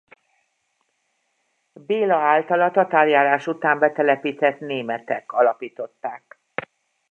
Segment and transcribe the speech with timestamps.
[1.73, 6.39] Béla által a tatárjárás után betelepített németek alapították.